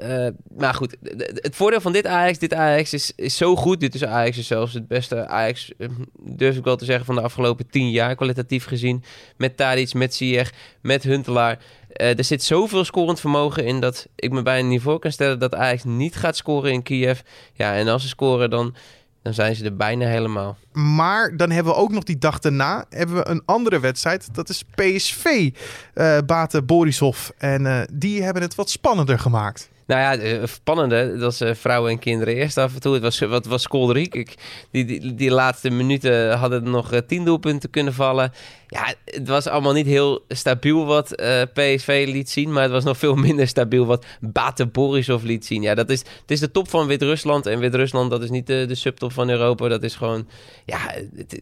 Maar 0.57 0.73
goed, 0.73 0.95
het 1.33 1.55
voordeel 1.55 1.81
van 1.81 1.91
dit 1.91 2.07
Ajax, 2.07 2.37
dit 2.37 2.53
Ajax 2.53 2.93
is, 2.93 3.11
is 3.15 3.37
zo 3.37 3.55
goed. 3.55 3.79
Dit 3.79 3.95
is 3.95 4.05
Ajax 4.05 4.37
is 4.37 4.47
zelfs 4.47 4.73
het 4.73 4.87
beste 4.87 5.27
Ajax, 5.27 5.71
durf 6.19 6.57
ik 6.57 6.63
wel 6.63 6.75
te 6.75 6.85
zeggen, 6.85 7.05
van 7.05 7.15
de 7.15 7.21
afgelopen 7.21 7.69
tien 7.69 7.91
jaar, 7.91 8.15
kwalitatief 8.15 8.65
gezien. 8.65 9.03
Met 9.37 9.57
Tadic, 9.57 9.93
met 9.93 10.15
Ziyech, 10.15 10.51
met 10.81 11.03
Huntelaar. 11.03 11.59
Uh, 12.01 12.17
er 12.17 12.23
zit 12.23 12.43
zoveel 12.43 12.85
scorend 12.85 13.19
vermogen 13.19 13.65
in 13.65 13.79
dat 13.79 14.07
ik 14.15 14.31
me 14.31 14.41
bij 14.41 14.59
een 14.59 14.67
niveau 14.67 14.99
kan 14.99 15.11
stellen 15.11 15.39
dat 15.39 15.55
Ajax 15.55 15.83
niet 15.83 16.15
gaat 16.15 16.35
scoren 16.35 16.71
in 16.71 16.83
Kiev. 16.83 17.19
Ja, 17.53 17.75
en 17.75 17.87
als 17.87 18.01
ze 18.01 18.07
scoren, 18.07 18.49
dan, 18.49 18.75
dan 19.21 19.33
zijn 19.33 19.55
ze 19.55 19.65
er 19.65 19.75
bijna 19.75 20.05
helemaal. 20.05 20.57
Maar 20.71 21.37
dan 21.37 21.49
hebben 21.49 21.73
we 21.73 21.79
ook 21.79 21.91
nog 21.91 22.03
die 22.03 22.17
dag 22.17 22.39
daarna 22.39 22.85
hebben 22.89 23.15
we 23.15 23.27
een 23.27 23.41
andere 23.45 23.79
wedstrijd. 23.79 24.33
Dat 24.35 24.49
is 24.49 24.63
PSV, 24.75 25.25
uh, 25.25 26.17
eh, 26.17 26.25
Bate 26.25 26.61
Borisov. 26.61 27.29
En 27.37 27.65
uh, 27.65 27.81
die 27.91 28.23
hebben 28.23 28.41
het 28.41 28.55
wat 28.55 28.69
spannender 28.69 29.19
gemaakt. 29.19 29.71
Nou 29.87 30.01
ja, 30.19 30.45
spannende, 30.45 31.17
dat 31.17 31.41
is 31.41 31.59
vrouwen 31.59 31.91
en 31.91 31.99
kinderen 31.99 32.35
eerst 32.35 32.57
af 32.57 32.73
en 32.73 32.79
toe. 32.79 32.93
Het 32.93 33.03
was, 33.03 33.19
wat 33.19 33.45
was 33.45 33.67
kolderiek. 33.67 34.35
Die, 34.71 34.85
die, 34.85 35.15
die 35.15 35.31
laatste 35.31 35.69
minuten 35.69 36.37
hadden 36.37 36.63
nog 36.69 36.91
tien 37.07 37.25
doelpunten 37.25 37.69
kunnen 37.69 37.93
vallen 37.93 38.31
ja, 38.73 38.93
het 39.05 39.27
was 39.27 39.47
allemaal 39.47 39.73
niet 39.73 39.85
heel 39.85 40.23
stabiel 40.27 40.85
wat 40.85 41.11
eh, 41.11 41.41
PSV 41.53 42.05
liet 42.07 42.29
zien. 42.29 42.51
Maar 42.51 42.63
het 42.63 42.71
was 42.71 42.83
nog 42.83 42.97
veel 42.97 43.15
minder 43.27 43.47
stabiel 43.47 43.85
wat 43.85 44.05
Bate 44.19 44.65
Borisov 44.65 45.23
liet 45.23 45.45
zien. 45.45 45.61
Ja, 45.61 45.75
dat 45.75 45.89
is, 45.89 45.99
het 45.99 46.31
is 46.31 46.39
de 46.39 46.51
top 46.51 46.69
van 46.69 46.87
Wit-Rusland. 46.87 47.45
En 47.45 47.59
Wit-Rusland, 47.59 48.09
dat 48.09 48.23
is 48.23 48.29
niet 48.29 48.47
de, 48.47 48.75
subtop 48.75 49.11
van 49.11 49.29
Europa. 49.29 49.67
Dat 49.67 49.83
is 49.83 49.95
gewoon, 49.95 50.27
ja, 50.65 50.93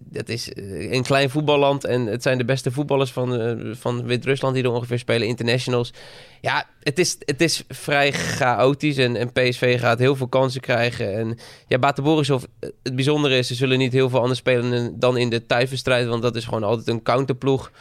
dat 0.03 0.29
is 0.29 0.53
eh, 0.53 0.91
een 0.91 1.03
klein 1.03 1.29
voetballand. 1.29 1.85
En 1.85 2.05
het 2.05 2.21
zijn 2.21 2.37
de 2.37 2.45
beste 2.45 2.71
voetballers 2.71 3.11
van, 3.11 3.41
uh, 3.41 3.75
van 3.75 4.03
Wit-Rusland 4.05 4.55
die 4.55 4.63
er 4.63 4.71
ongeveer 4.71 4.99
spelen. 4.99 5.27
Internationals. 5.27 5.93
Ja, 6.41 6.65
het 6.79 6.99
is, 6.99 7.17
het 7.25 7.41
is 7.41 7.63
vrij 7.67 8.11
chaotisch. 8.11 8.97
En, 8.97 9.15
en 9.15 9.31
PSV 9.31 9.79
gaat 9.79 9.99
heel 9.99 10.15
veel 10.15 10.27
kansen 10.27 10.61
krijgen. 10.61 11.13
En 11.13 11.37
ja, 11.67 11.79
Bate 11.79 12.01
Borisov, 12.01 12.43
het 12.83 12.95
bijzondere 12.95 13.37
is, 13.37 13.47
ze 13.47 13.55
zullen 13.55 13.77
niet 13.77 13.93
heel 13.93 14.09
veel 14.09 14.21
anders 14.21 14.39
spelen 14.39 14.99
dan 14.99 15.17
in 15.17 15.29
de 15.29 15.45
thuiswedstrijd. 15.45 16.07
Want 16.07 16.21
dat 16.21 16.35
is 16.35 16.43
gewoon 16.43 16.63
altijd 16.63 16.87
een 16.87 17.01
counter 17.01 17.20
counterploeg. 17.25 17.71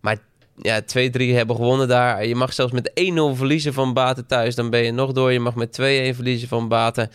Maar 0.00 0.16
ja, 0.56 0.80
2-3 0.82 0.84
hebben 1.10 1.56
gewonnen 1.56 1.88
daar. 1.88 2.26
Je 2.26 2.34
mag 2.34 2.52
zelfs 2.52 2.72
met 2.72 2.90
1-0 2.90 2.92
verliezen 3.36 3.72
van 3.72 3.92
Baten 3.92 4.26
thuis. 4.26 4.54
Dan 4.54 4.70
ben 4.70 4.84
je 4.84 4.92
nog 4.92 5.12
door. 5.12 5.32
Je 5.32 5.40
mag 5.40 5.54
met 5.54 5.78
2-1 5.80 6.14
verliezen 6.14 6.48
van 6.48 6.68
Baten 6.68 7.10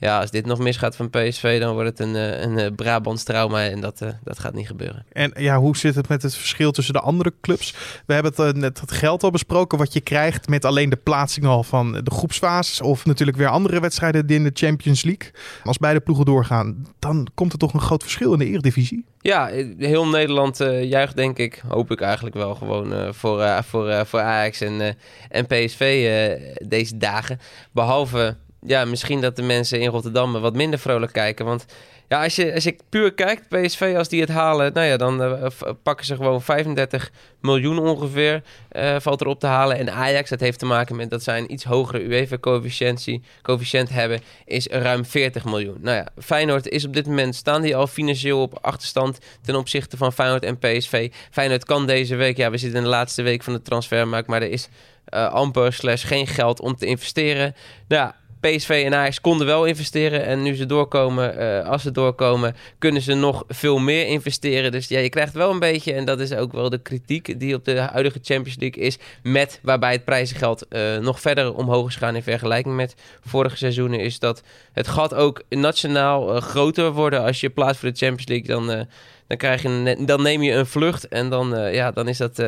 ja, 0.00 0.20
als 0.20 0.30
dit 0.30 0.46
nog 0.46 0.58
misgaat 0.58 0.96
van 0.96 1.10
PSV, 1.10 1.60
dan 1.60 1.74
wordt 1.74 1.88
het 1.88 2.00
een, 2.00 2.16
eh, 2.16 2.40
een, 2.40 2.58
een 2.58 2.74
Brabants 2.74 3.22
trauma 3.22 3.64
en 3.64 3.80
dat, 3.80 4.00
uh, 4.02 4.08
dat 4.22 4.38
gaat 4.38 4.54
niet 4.54 4.66
gebeuren. 4.66 5.04
En 5.12 5.32
ja, 5.36 5.58
hoe 5.58 5.76
zit 5.76 5.94
het 5.94 6.08
met 6.08 6.22
het 6.22 6.34
verschil 6.34 6.72
tussen 6.72 6.94
de 6.94 7.00
andere 7.00 7.32
clubs? 7.40 7.74
We 8.06 8.14
hebben 8.14 8.32
het, 8.36 8.56
uh, 8.56 8.62
net 8.62 8.80
het 8.80 8.92
geld 8.92 9.22
al 9.22 9.30
besproken, 9.30 9.78
wat 9.78 9.92
je 9.92 10.00
krijgt 10.00 10.48
met 10.48 10.64
alleen 10.64 10.90
de 10.90 10.96
plaatsing 10.96 11.46
al 11.46 11.62
van 11.62 11.92
de 11.92 12.10
groepsfases 12.10 12.80
of 12.80 13.04
natuurlijk 13.04 13.38
weer 13.38 13.48
andere 13.48 13.80
wedstrijden 13.80 14.26
in 14.26 14.44
de 14.44 14.50
Champions 14.54 15.02
League. 15.02 15.30
Als 15.64 15.78
beide 15.78 16.00
ploegen 16.00 16.24
doorgaan, 16.24 16.86
dan 16.98 17.28
komt 17.34 17.52
er 17.52 17.58
toch 17.58 17.72
een 17.72 17.80
groot 17.80 18.02
verschil 18.02 18.32
in 18.32 18.38
de 18.38 18.46
Eredivisie? 18.46 19.04
Ja, 19.20 19.46
heel 19.78 20.06
Nederland 20.06 20.58
juicht 20.82 21.16
denk 21.16 21.38
ik, 21.38 21.62
hoop 21.68 21.90
ik 21.90 22.00
eigenlijk 22.00 22.36
wel 22.36 22.54
gewoon 22.54 23.14
voor, 23.14 23.62
voor, 23.64 24.06
voor 24.06 24.20
Ajax 24.20 24.60
en, 24.60 24.96
en 25.28 25.46
PSV 25.46 26.08
deze 26.66 26.96
dagen. 26.96 27.40
Behalve 27.72 28.36
ja, 28.60 28.84
misschien 28.84 29.20
dat 29.20 29.36
de 29.36 29.42
mensen 29.42 29.80
in 29.80 29.88
Rotterdam 29.88 30.32
wat 30.32 30.54
minder 30.54 30.78
vrolijk 30.78 31.12
kijken. 31.12 31.44
Want 31.44 31.64
Ja, 32.08 32.22
als 32.22 32.36
je, 32.36 32.54
als 32.54 32.64
je 32.64 32.76
puur 32.88 33.14
kijkt, 33.14 33.48
PSV, 33.48 33.94
als 33.96 34.08
die 34.08 34.20
het 34.20 34.28
halen, 34.28 34.72
nou 34.72 34.86
ja, 34.86 34.96
dan 34.96 35.22
uh, 35.22 35.46
pakken 35.82 36.06
ze 36.06 36.16
gewoon 36.16 36.42
35 36.42 37.10
miljoen 37.40 37.78
ongeveer, 37.78 38.42
uh, 38.72 38.96
valt 39.00 39.20
erop 39.20 39.40
te 39.40 39.46
halen. 39.46 39.76
En 39.76 39.92
Ajax, 39.92 40.30
dat 40.30 40.40
heeft 40.40 40.58
te 40.58 40.66
maken 40.66 40.96
met 40.96 41.10
dat 41.10 41.22
zij 41.22 41.38
een 41.38 41.52
iets 41.52 41.64
hogere 41.64 42.02
UEFA-coëfficiënt 42.02 43.88
hebben, 43.88 44.20
is 44.44 44.66
ruim 44.66 45.04
40 45.04 45.44
miljoen. 45.44 45.76
Nou 45.80 45.96
ja, 45.96 46.08
Feyenoord 46.18 46.68
is 46.68 46.84
op 46.84 46.94
dit 46.94 47.06
moment, 47.06 47.34
staan 47.34 47.62
die 47.62 47.76
al 47.76 47.86
financieel 47.86 48.42
op 48.42 48.58
achterstand 48.60 49.18
ten 49.42 49.56
opzichte 49.56 49.96
van 49.96 50.12
Feyenoord 50.12 50.44
en 50.44 50.58
PSV. 50.58 51.12
Feyenoord 51.30 51.64
kan 51.64 51.86
deze 51.86 52.16
week, 52.16 52.36
ja, 52.36 52.50
we 52.50 52.58
zitten 52.58 52.78
in 52.78 52.84
de 52.84 52.90
laatste 52.90 53.22
week 53.22 53.42
van 53.42 53.52
de 53.52 53.62
transfermarkt, 53.62 54.28
maar 54.28 54.42
er 54.42 54.50
is 54.50 54.68
uh, 55.14 55.32
amper 55.32 55.72
slash 55.72 56.06
geen 56.06 56.26
geld 56.26 56.60
om 56.60 56.76
te 56.76 56.86
investeren. 56.86 57.54
Nou 57.88 58.02
ja, 58.02 58.16
PSV 58.40 58.82
en 58.84 58.94
Ajax 58.94 59.20
konden 59.20 59.46
wel 59.46 59.64
investeren. 59.64 60.24
En 60.24 60.42
nu 60.42 60.54
ze 60.54 60.66
doorkomen, 60.66 61.38
uh, 61.38 61.68
als 61.68 61.82
ze 61.82 61.90
doorkomen, 61.90 62.56
kunnen 62.78 63.02
ze 63.02 63.14
nog 63.14 63.44
veel 63.48 63.78
meer 63.78 64.06
investeren. 64.06 64.72
Dus 64.72 64.88
ja, 64.88 64.98
je 64.98 65.08
krijgt 65.08 65.32
wel 65.32 65.50
een 65.50 65.58
beetje, 65.58 65.92
en 65.92 66.04
dat 66.04 66.20
is 66.20 66.32
ook 66.32 66.52
wel 66.52 66.70
de 66.70 66.78
kritiek 66.78 67.40
die 67.40 67.54
op 67.54 67.64
de 67.64 67.78
huidige 67.80 68.18
Champions 68.22 68.58
League 68.58 68.82
is, 68.82 68.98
met 69.22 69.60
waarbij 69.62 69.92
het 69.92 70.04
prijzengeld 70.04 70.66
uh, 70.70 70.96
nog 70.96 71.20
verder 71.20 71.54
omhoog 71.54 71.88
is 71.88 71.96
gaan 71.96 72.16
in 72.16 72.22
vergelijking 72.22 72.76
met 72.76 72.94
vorige 73.20 73.56
seizoenen, 73.56 74.00
is 74.00 74.18
dat 74.18 74.42
het 74.72 74.88
gat 74.88 75.14
ook 75.14 75.42
nationaal 75.48 76.34
uh, 76.34 76.40
groter 76.40 76.92
wordt. 76.92 77.16
Als 77.16 77.40
je 77.40 77.50
plaatst 77.50 77.80
voor 77.80 77.90
de 77.90 77.96
Champions 77.96 78.28
League, 78.28 78.46
dan, 78.46 78.86
dan, 79.26 79.36
krijg 79.36 79.62
je 79.62 79.96
dan 80.06 80.22
neem 80.22 80.42
je 80.42 80.52
een 80.52 80.66
vlucht 80.66 81.08
en 81.08 81.28
dan, 81.30 81.72
ja, 81.72 81.90
dan 81.90 82.08
is 82.08 82.18
dat 82.18 82.42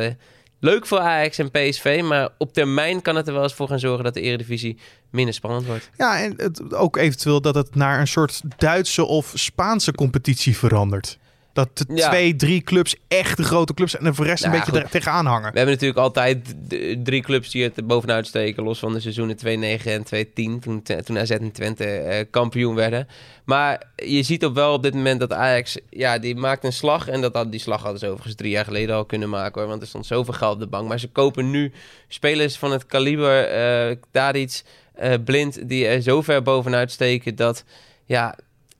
leuk 0.61 0.87
voor 0.87 0.99
Ajax 0.99 1.37
en 1.37 1.51
PSV. 1.51 2.01
Maar 2.03 2.29
op 2.37 2.53
termijn 2.53 3.01
kan 3.01 3.15
het 3.15 3.27
er 3.27 3.33
wel 3.33 3.43
eens 3.43 3.53
voor 3.53 3.67
gaan 3.67 3.79
zorgen 3.79 4.03
dat 4.03 4.13
de 4.13 4.21
Eredivisie 4.21 4.77
minder 5.09 5.33
spannend 5.33 5.65
wordt. 5.65 5.89
Ja, 5.97 6.21
en 6.21 6.33
het, 6.37 6.73
ook 6.73 6.97
eventueel 6.97 7.41
dat 7.41 7.55
het 7.55 7.75
naar 7.75 7.99
een 7.99 8.07
soort 8.07 8.41
Duitse 8.57 9.05
of 9.05 9.31
Spaanse 9.35 9.91
competitie 9.91 10.57
verandert. 10.57 11.19
Dat 11.53 11.77
de 11.77 11.85
twee, 11.85 12.35
drie 12.35 12.61
clubs 12.61 12.95
echt 13.07 13.37
de 13.37 13.43
grote 13.43 13.73
clubs 13.73 13.97
en 13.97 14.03
de 14.03 14.23
rest 14.23 14.43
een 14.43 14.51
beetje 14.51 14.85
tegenaan 14.89 15.25
hangen. 15.25 15.51
We 15.51 15.57
hebben 15.57 15.73
natuurlijk 15.73 15.99
altijd 15.99 16.55
drie 17.03 17.21
clubs 17.21 17.49
die 17.49 17.63
het 17.63 17.87
bovenuit 17.87 18.27
steken. 18.27 18.63
Los 18.63 18.79
van 18.79 18.93
de 18.93 18.99
seizoenen 18.99 19.37
2-9 19.37 19.39
en 19.83 20.03
2-10. 20.25 20.31
Toen, 20.33 20.83
toen 21.03 21.17
AZ 21.17 21.29
en 21.29 21.51
Twente 21.51 21.85
eh, 21.85 22.25
kampioen 22.29 22.75
werden. 22.75 23.07
Maar 23.45 23.83
je 23.95 24.23
ziet 24.23 24.45
op 24.45 24.53
wel 24.55 24.73
op 24.73 24.83
dit 24.83 24.93
moment 24.93 25.19
dat 25.19 25.33
Ajax... 25.33 25.77
Ja, 25.89 26.17
die 26.17 26.35
maakt 26.35 26.63
een 26.63 26.73
slag. 26.73 27.07
En 27.07 27.21
dat, 27.21 27.51
die 27.51 27.59
slag 27.59 27.81
hadden 27.81 27.99
ze 27.99 28.07
overigens 28.07 28.35
drie 28.35 28.51
jaar 28.51 28.65
geleden 28.65 28.95
al 28.95 29.05
kunnen 29.05 29.29
maken. 29.29 29.61
Hoor, 29.61 29.69
want 29.69 29.81
er 29.81 29.87
stond 29.87 30.05
zoveel 30.05 30.33
geld 30.33 30.53
op 30.53 30.59
de 30.59 30.67
bank. 30.67 30.87
Maar 30.87 30.99
ze 30.99 31.07
kopen 31.07 31.49
nu 31.49 31.71
spelers 32.07 32.57
van 32.57 32.71
het 32.71 32.85
kaliber... 32.85 33.89
Uh, 33.89 33.95
daar 34.11 34.35
iets 34.35 34.63
uh, 35.01 35.13
blind 35.25 35.69
die 35.69 35.87
er 35.87 36.01
zo 36.01 36.21
ver 36.21 36.41
bovenuit 36.41 36.91
steken 36.91 37.35
dat... 37.35 37.63
Ja, 38.05 38.35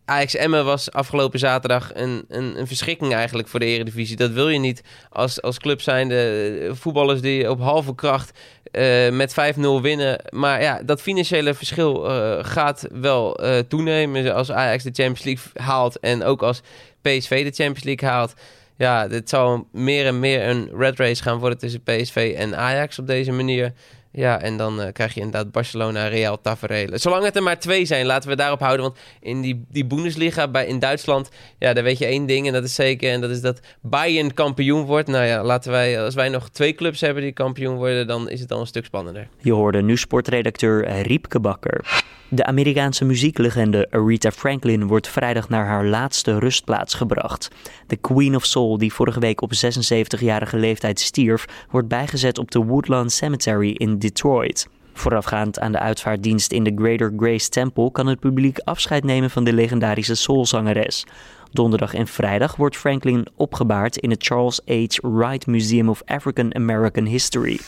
Ajax 0.06 0.36
Emmen 0.36 0.66
was 0.66 0.92
afgelopen 0.92 1.40
zaterdag 1.40 1.92
een, 1.94 2.26
een, 2.28 2.60
een, 2.60 2.68
verschrikking 2.68 3.14
eigenlijk 3.14 3.48
voor 3.48 3.60
de 3.60 3.66
Eredivisie. 3.66 4.16
Dat 4.16 4.32
wil 4.32 4.50
je 4.50 4.60
niet 4.60 4.84
als, 5.10 5.42
als 5.42 5.60
club 5.60 5.82
zijn. 5.82 6.10
De 6.10 6.66
eh, 6.68 6.76
voetballers 6.76 7.22
die 7.22 7.50
op 7.50 7.60
halve 7.60 7.96
kracht 7.96 8.40
uh, 8.72 9.10
met 9.10 9.36
5-0 9.56 9.60
winnen. 9.82 10.22
Maar 10.30 10.62
ja, 10.62 10.82
dat 10.84 11.02
financiële 11.02 11.54
verschil 11.54 12.10
uh, 12.10 12.38
gaat 12.42 12.88
wel 12.92 13.40
toenemen. 13.68 14.34
Als 14.34 14.52
Ajax 14.52 14.84
de 14.84 14.92
Champions 14.94 15.24
League 15.24 15.64
haalt 15.66 16.00
en 16.00 16.24
ook 16.24 16.44
als 16.44 16.62
PSV 17.02 17.44
de 17.44 17.64
Champions 17.64 17.84
League 17.84 18.10
haalt. 18.10 18.34
Ja, 18.78 19.08
dit 19.08 19.30
zal 19.30 19.68
meer 19.72 20.06
en 20.06 20.20
meer 20.20 20.48
een 20.48 20.70
red 20.78 21.00
race 21.00 21.24
gaan 21.24 21.38
worden 21.38 21.58
tussen 21.58 21.84
PSV 21.84 22.36
en 22.38 22.58
Ajax 22.58 23.00
op 23.00 23.08
deze 23.08 23.32
manier. 23.32 23.74
Ja, 24.12 24.42
en 24.42 24.58
dan 24.58 24.82
uh, 24.82 24.88
krijg 24.94 25.14
je 25.14 25.20
inderdaad 25.20 25.52
Barcelona, 25.52 26.08
Real, 26.08 26.42
Tafereel. 26.42 26.88
Zolang 26.94 27.24
het 27.24 27.36
er 27.36 27.44
maar 27.44 27.60
twee 27.60 27.86
zijn, 27.86 28.06
laten 28.06 28.30
we 28.30 28.36
daarop 28.36 28.60
houden. 28.60 28.82
Want 28.82 28.98
in 29.20 29.42
die, 29.42 29.66
die 29.70 29.86
Bundesliga 29.86 30.48
bij, 30.48 30.66
in 30.66 30.80
Duitsland, 30.80 31.30
ja, 31.60 31.74
daar 31.74 31.84
weet 31.84 31.98
je 31.98 32.06
één 32.06 32.26
ding 32.26 32.48
en 32.48 32.54
dat 32.54 32.64
is 32.64 32.76
zeker. 32.76 33.12
En 33.12 33.22
dat 33.22 33.30
is 33.30 33.42
dat 33.42 33.60
Bayern 33.82 34.34
kampioen 34.34 34.86
wordt. 34.86 35.08
Nou 35.08 35.26
ja, 35.26 35.44
laten 35.44 35.72
wij, 35.72 36.04
als 36.04 36.16
wij 36.16 36.30
nog 36.30 36.50
twee 36.50 36.74
clubs 36.74 37.02
hebben 37.02 37.24
die 37.24 37.32
kampioen 37.32 37.76
worden, 37.76 38.08
dan 38.08 38.30
is 38.30 38.40
het 38.40 38.52
al 38.52 38.60
een 38.60 38.68
stuk 38.68 38.86
spannender. 38.86 39.28
Je 39.38 39.54
hoorde 39.54 39.82
nu 39.82 39.98
sportredacteur 39.98 41.02
Riepke 41.02 41.40
Bakker. 41.40 42.04
De 42.34 42.46
Amerikaanse 42.46 43.06
muzieklegende 43.06 43.88
Aretha 43.90 44.32
Franklin 44.32 44.88
wordt 44.88 45.08
vrijdag 45.08 45.50
naar 45.50 45.66
haar 45.66 45.86
laatste 45.86 46.40
rustplaats 46.40 46.94
gebracht. 46.94 47.50
De 47.88 47.96
Queen 47.96 48.36
of 48.36 48.46
Soul, 48.46 48.78
die 48.78 48.94
vorige 48.94 49.20
week 49.20 49.42
op 49.42 49.52
76-jarige 49.54 50.58
leeftijd 50.58 51.00
stierf, 51.00 51.46
wordt 51.70 51.88
bijgezet 51.88 52.38
op 52.38 52.52
de 52.52 52.60
Woodlawn 52.60 53.08
Cemetery 53.08 53.70
in 53.70 54.00
Detroit. 54.02 54.68
Voorafgaand 54.94 55.60
aan 55.60 55.72
de 55.72 55.80
uitvaartdienst 55.80 56.52
in 56.52 56.64
de 56.64 56.72
Greater 56.76 57.14
Grace 57.18 57.50
Temple 57.50 57.92
kan 57.92 58.08
het 58.08 58.20
publiek 58.20 58.60
afscheid 58.60 59.04
nemen 59.04 59.30
van 59.30 59.44
de 59.44 59.54
legendarische 59.54 60.16
soulzangeres. 60.16 61.06
Donderdag 61.52 61.94
en 61.94 62.08
vrijdag 62.08 62.56
wordt 62.56 62.78
Franklin 62.78 63.28
opgebaard 63.36 63.98
in 63.98 64.10
het 64.10 64.24
Charles 64.24 64.62
H. 64.66 65.08
Wright 65.08 65.48
Museum 65.48 65.90
of 65.90 66.02
African 66.06 66.56
American 66.56 67.06
History. 67.06 67.60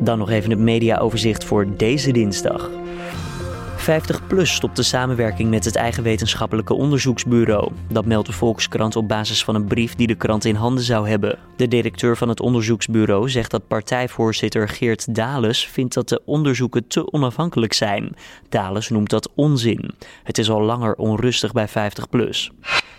Dan 0.00 0.18
nog 0.18 0.30
even 0.30 0.50
het 0.50 0.58
mediaoverzicht 0.58 1.44
voor 1.44 1.76
deze 1.76 2.12
dinsdag. 2.12 2.70
50PLUS 3.88 4.42
stopt 4.42 4.76
de 4.76 4.82
samenwerking 4.82 5.50
met 5.50 5.64
het 5.64 5.76
eigen 5.76 6.02
wetenschappelijke 6.02 6.74
onderzoeksbureau. 6.74 7.72
Dat 7.88 8.04
meldt 8.04 8.26
de 8.26 8.32
Volkskrant 8.32 8.96
op 8.96 9.08
basis 9.08 9.44
van 9.44 9.54
een 9.54 9.64
brief 9.64 9.94
die 9.94 10.06
de 10.06 10.14
krant 10.14 10.44
in 10.44 10.54
handen 10.54 10.84
zou 10.84 11.08
hebben. 11.08 11.38
De 11.56 11.68
directeur 11.68 12.16
van 12.16 12.28
het 12.28 12.40
onderzoeksbureau 12.40 13.30
zegt 13.30 13.50
dat 13.50 13.66
partijvoorzitter 13.66 14.68
Geert 14.68 15.14
Dales 15.14 15.66
vindt 15.66 15.94
dat 15.94 16.08
de 16.08 16.22
onderzoeken 16.24 16.86
te 16.86 17.12
onafhankelijk 17.12 17.72
zijn. 17.72 18.16
Dales 18.48 18.88
noemt 18.88 19.10
dat 19.10 19.30
onzin. 19.34 19.90
Het 20.22 20.38
is 20.38 20.50
al 20.50 20.62
langer 20.62 20.94
onrustig 20.94 21.52
bij 21.52 21.68
50PLUS. 21.68 22.50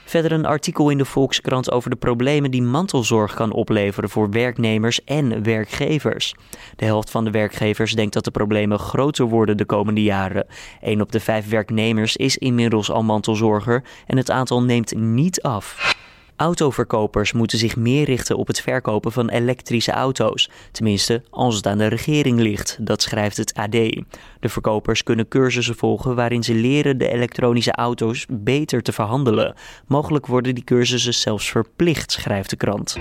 Verder 0.09 0.31
een 0.31 0.45
artikel 0.45 0.89
in 0.89 0.97
de 0.97 1.05
Volkskrant 1.05 1.71
over 1.71 1.89
de 1.89 1.95
problemen 1.95 2.51
die 2.51 2.61
mantelzorg 2.61 3.33
kan 3.33 3.51
opleveren 3.51 4.09
voor 4.09 4.29
werknemers 4.29 5.03
en 5.03 5.43
werkgevers. 5.43 6.35
De 6.75 6.85
helft 6.85 7.09
van 7.09 7.23
de 7.23 7.31
werkgevers 7.31 7.93
denkt 7.93 8.13
dat 8.13 8.23
de 8.23 8.31
problemen 8.31 8.79
groter 8.79 9.25
worden 9.25 9.57
de 9.57 9.65
komende 9.65 10.03
jaren. 10.03 10.47
Een 10.81 11.01
op 11.01 11.11
de 11.11 11.19
vijf 11.19 11.49
werknemers 11.49 12.15
is 12.15 12.37
inmiddels 12.37 12.91
al 12.91 13.03
mantelzorger 13.03 13.83
en 14.07 14.17
het 14.17 14.31
aantal 14.31 14.63
neemt 14.63 14.95
niet 14.95 15.41
af. 15.41 15.97
Autoverkopers 16.39 17.31
moeten 17.31 17.57
zich 17.57 17.75
meer 17.75 18.05
richten 18.05 18.37
op 18.37 18.47
het 18.47 18.61
verkopen 18.61 19.11
van 19.11 19.29
elektrische 19.29 19.91
auto's. 19.91 20.49
Tenminste, 20.71 21.23
als 21.29 21.55
het 21.55 21.67
aan 21.67 21.77
de 21.77 21.87
regering 21.87 22.39
ligt, 22.39 22.77
dat 22.81 23.01
schrijft 23.01 23.37
het 23.37 23.53
AD. 23.53 23.71
De 23.71 24.03
verkopers 24.49 25.03
kunnen 25.03 25.27
cursussen 25.27 25.75
volgen 25.75 26.15
waarin 26.15 26.43
ze 26.43 26.53
leren 26.53 26.97
de 26.97 27.09
elektronische 27.09 27.71
auto's 27.71 28.25
beter 28.29 28.81
te 28.81 28.91
verhandelen. 28.91 29.55
Mogelijk 29.87 30.25
worden 30.27 30.55
die 30.55 30.63
cursussen 30.63 31.13
zelfs 31.13 31.49
verplicht, 31.51 32.11
schrijft 32.11 32.49
de 32.49 32.55
krant. 32.55 32.97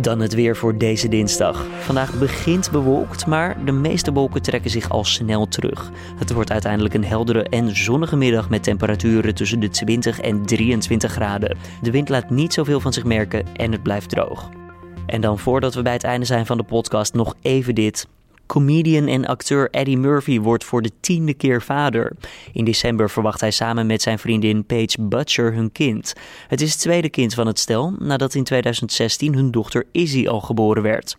Dan 0.00 0.20
het 0.20 0.34
weer 0.34 0.56
voor 0.56 0.78
deze 0.78 1.08
dinsdag. 1.08 1.66
Vandaag 1.78 2.18
begint 2.18 2.70
bewolkt, 2.70 3.26
maar 3.26 3.64
de 3.64 3.72
meeste 3.72 4.12
wolken 4.12 4.42
trekken 4.42 4.70
zich 4.70 4.90
al 4.90 5.04
snel 5.04 5.48
terug. 5.48 5.90
Het 6.18 6.32
wordt 6.32 6.50
uiteindelijk 6.50 6.94
een 6.94 7.04
heldere 7.04 7.42
en 7.42 7.76
zonnige 7.76 8.16
middag 8.16 8.48
met 8.48 8.62
temperaturen 8.62 9.34
tussen 9.34 9.60
de 9.60 9.68
20 9.68 10.20
en 10.20 10.42
23 10.42 11.12
graden. 11.12 11.56
De 11.82 11.90
wind 11.90 12.08
laat 12.08 12.30
niet 12.30 12.52
zoveel 12.52 12.80
van 12.80 12.92
zich 12.92 13.04
merken 13.04 13.56
en 13.56 13.72
het 13.72 13.82
blijft 13.82 14.08
droog. 14.08 14.48
En 15.06 15.20
dan 15.20 15.38
voordat 15.38 15.74
we 15.74 15.82
bij 15.82 15.92
het 15.92 16.04
einde 16.04 16.26
zijn 16.26 16.46
van 16.46 16.56
de 16.56 16.64
podcast 16.64 17.14
nog 17.14 17.34
even 17.42 17.74
dit. 17.74 18.06
Comedian 18.46 19.06
en 19.06 19.26
acteur 19.26 19.68
Eddie 19.70 19.98
Murphy 19.98 20.40
wordt 20.40 20.64
voor 20.64 20.82
de 20.82 20.90
tiende 21.00 21.34
keer 21.34 21.62
vader. 21.62 22.12
In 22.52 22.64
december 22.64 23.10
verwacht 23.10 23.40
hij 23.40 23.50
samen 23.50 23.86
met 23.86 24.02
zijn 24.02 24.18
vriendin 24.18 24.64
Paige 24.64 25.02
Butcher 25.02 25.54
hun 25.54 25.72
kind. 25.72 26.12
Het 26.48 26.60
is 26.60 26.70
het 26.70 26.80
tweede 26.80 27.08
kind 27.08 27.34
van 27.34 27.46
het 27.46 27.58
stel 27.58 27.94
nadat 27.98 28.34
in 28.34 28.44
2016 28.44 29.34
hun 29.34 29.50
dochter 29.50 29.84
Izzy 29.92 30.26
al 30.28 30.40
geboren 30.40 30.82
werd. 30.82 31.14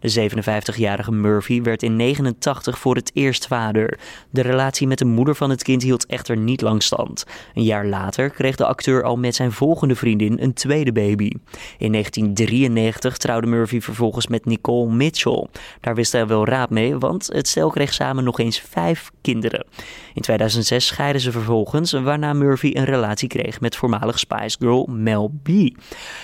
De 0.00 0.30
57-jarige 0.30 1.12
Murphy 1.12 1.62
werd 1.62 1.82
in 1.82 1.96
89 1.96 2.78
voor 2.78 2.94
het 2.94 3.10
eerst 3.14 3.46
vader. 3.46 3.98
De 4.30 4.40
relatie 4.40 4.86
met 4.86 4.98
de 4.98 5.04
moeder 5.04 5.34
van 5.34 5.50
het 5.50 5.62
kind 5.62 5.82
hield 5.82 6.06
echter 6.06 6.36
niet 6.36 6.60
lang 6.60 6.82
stand. 6.82 7.24
Een 7.54 7.62
jaar 7.62 7.86
later 7.86 8.30
kreeg 8.30 8.56
de 8.56 8.66
acteur 8.66 9.02
al 9.02 9.16
met 9.16 9.34
zijn 9.34 9.52
volgende 9.52 9.94
vriendin 9.94 10.38
een 10.40 10.52
tweede 10.52 10.92
baby. 10.92 11.30
In 11.78 11.92
1993 11.92 13.16
trouwde 13.16 13.46
Murphy 13.46 13.80
vervolgens 13.80 14.26
met 14.26 14.44
Nicole 14.44 14.92
Mitchell. 14.92 15.46
Daar 15.80 15.94
wist 15.94 16.12
hij 16.12 16.26
wel 16.26 16.46
raad 16.46 16.69
mee, 16.70 16.98
want 16.98 17.26
het 17.32 17.48
stel 17.48 17.70
kreeg 17.70 17.92
samen 17.92 18.24
nog 18.24 18.38
eens 18.38 18.60
vijf 18.60 19.10
kinderen. 19.20 19.66
In 20.14 20.22
2006 20.22 20.86
scheiden 20.86 21.20
ze 21.20 21.32
vervolgens, 21.32 21.92
waarna 21.92 22.32
Murphy 22.32 22.70
een 22.74 22.84
relatie 22.84 23.28
kreeg 23.28 23.60
met 23.60 23.76
voormalig 23.76 24.18
Spice 24.18 24.56
Girl 24.60 24.86
Mel 24.90 25.32
B. 25.42 25.48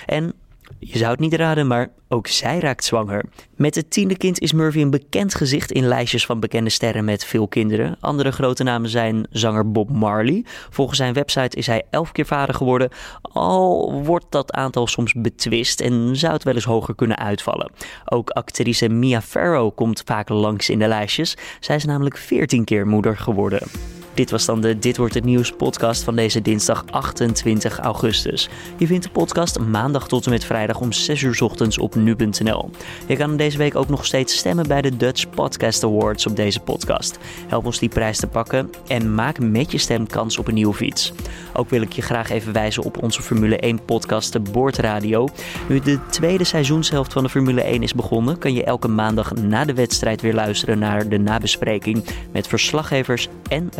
En 0.07 0.35
je 0.79 0.99
zou 0.99 1.11
het 1.11 1.21
niet 1.21 1.35
raden, 1.35 1.67
maar 1.67 1.91
ook 2.09 2.27
zij 2.27 2.59
raakt 2.59 2.85
zwanger. 2.85 3.25
Met 3.57 3.75
het 3.75 3.91
tiende 3.91 4.17
kind 4.17 4.39
is 4.39 4.53
Murphy 4.53 4.81
een 4.81 4.91
bekend 4.91 5.35
gezicht 5.35 5.73
in 5.73 5.87
lijstjes 5.87 6.27
van 6.27 6.41
bekende 6.41 6.71
sterren 6.71 7.05
met 7.05 7.25
veel 7.25 7.49
kinderen. 7.49 7.97
Andere 8.01 8.33
grote 8.33 8.63
namen 8.63 8.91
zijn 8.91 9.27
zanger 9.31 9.71
Bob 9.73 9.91
Marley. 9.91 10.45
Volgens 10.71 10.99
zijn 10.99 11.13
website 11.13 11.57
is 11.57 11.67
hij 11.67 11.83
elf 11.91 12.13
keer 12.13 12.27
vader 12.27 12.55
geworden. 12.55 12.91
Al 13.23 13.93
wordt 14.05 14.27
dat 14.29 14.53
aantal 14.53 14.87
soms 14.87 15.13
betwist 15.13 15.81
en 15.81 16.17
zou 16.17 16.33
het 16.33 16.43
wel 16.43 16.55
eens 16.55 16.65
hoger 16.65 16.95
kunnen 16.95 17.19
uitvallen. 17.19 17.73
Ook 18.05 18.31
actrice 18.31 18.89
Mia 18.89 19.23
Farrow 19.23 19.75
komt 19.75 20.03
vaak 20.05 20.29
langs 20.29 20.71
in 20.71 20.79
de 20.79 20.89
lijstjes. 20.89 21.37
Zij 21.61 21.77
is 21.77 21.85
namelijk 21.85 22.17
veertien 22.17 22.65
keer 22.65 22.87
moeder 22.87 23.17
geworden. 23.17 23.96
Dit 24.17 24.31
was 24.31 24.45
dan 24.45 24.61
de 24.61 24.79
Dit 24.79 24.97
wordt 24.97 25.15
het 25.15 25.25
nieuws 25.25 25.53
podcast 25.53 26.03
van 26.03 26.17
deze 26.17 26.43
dinsdag 26.43 26.85
28 26.91 27.79
augustus. 27.79 28.49
Je 28.79 28.87
vindt 28.87 29.05
de 29.05 29.11
podcast 29.11 29.59
maandag 29.59 30.09
tot 30.09 30.25
en 30.25 30.31
met 30.31 30.45
vrijdag 30.45 30.81
om 30.81 30.93
6 30.93 31.23
uur 31.23 31.39
ochtends 31.43 31.79
op 31.79 31.95
nu.nl. 31.95 32.71
Je 33.07 33.17
kan 33.17 33.37
deze 33.37 33.59
week 33.59 33.75
ook 33.75 33.89
nog 33.89 34.05
steeds 34.05 34.37
stemmen 34.37 34.69
bij 34.69 34.83
de 34.83 34.97
Dutch 34.97 35.31
Podcast 35.31 35.85
Awards 35.85 36.27
op 36.27 36.37
deze 36.37 36.61
podcast. 36.61 37.19
Help 37.47 37.67
ons 37.67 37.79
die 37.79 37.89
prijs 37.89 38.19
te 38.19 38.27
pakken 38.27 38.71
en 38.87 39.15
maak 39.15 39.39
met 39.39 39.73
je 39.73 39.79
stem 39.79 40.07
kans 40.07 40.39
op 40.39 40.49
een 40.49 40.55
nieuwe 40.55 40.75
fiets. 40.75 41.13
Ook 41.53 41.71
wil 41.71 41.83
ik 41.83 41.93
je 41.93 42.03
graag 42.03 42.31
even 42.31 42.53
wijzen 42.53 42.83
op 42.83 43.03
onze 43.03 43.23
Formule 43.23 43.57
1 43.57 43.85
podcast 43.85 44.33
de 44.33 44.41
Boordradio. 44.41 45.29
Nu 45.69 45.81
de 45.81 45.99
tweede 46.11 46.45
seizoenshelft 46.45 47.13
van 47.13 47.23
de 47.23 47.29
Formule 47.29 47.63
1 47.63 47.83
is 47.83 47.95
begonnen, 47.95 48.39
kan 48.39 48.55
je 48.55 48.65
elke 48.65 48.89
maandag 48.89 49.35
na 49.35 49.65
de 49.65 49.75
wedstrijd 49.75 50.21
weer 50.21 50.35
luisteren 50.35 50.79
naar 50.79 51.09
de 51.09 51.19
nabespreking 51.19 52.05
met 52.33 52.47
verslaggevers 52.47 53.29
en 53.49 53.71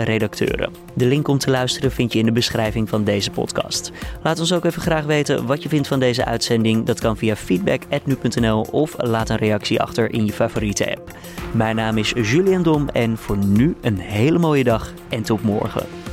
De 0.95 1.07
link 1.07 1.29
om 1.29 1.39
te 1.39 1.51
luisteren 1.51 1.93
vind 1.93 2.13
je 2.13 2.19
in 2.19 2.25
de 2.25 2.33
beschrijving 2.33 2.89
van 2.89 3.05
deze 3.05 3.31
podcast. 3.31 3.93
Laat 4.23 4.41
ons 4.41 4.53
ook 4.53 4.65
even 4.65 4.83
graag 4.83 5.05
weten 5.05 5.47
wat 5.47 5.63
je 5.63 5.69
vindt 5.69 5.89
van 5.89 6.01
deze 6.01 6.25
uitzending. 6.25 6.85
Dat 6.85 7.01
kan 7.01 7.17
via 7.17 7.37
feedback.nu.nl 7.37 8.61
of 8.61 8.95
laat 8.97 9.29
een 9.31 9.37
reactie 9.37 9.81
achter 9.81 10.13
in 10.13 10.27
je 10.27 10.33
favoriete 10.33 10.91
app. 10.91 11.17
Mijn 11.53 11.77
naam 11.77 11.99
is 11.99 12.11
Julian 12.11 12.63
Dom 12.63 12.89
en 12.89 13.17
voor 13.17 13.37
nu 13.37 13.77
een 13.81 13.99
hele 13.99 14.39
mooie 14.39 14.65
dag 14.65 14.93
en 15.09 15.23
tot 15.23 15.43
morgen. 15.43 16.06